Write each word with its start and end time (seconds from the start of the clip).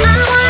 I 0.00 0.16
want 0.16 0.47